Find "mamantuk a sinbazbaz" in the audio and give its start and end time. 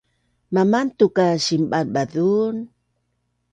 0.53-2.13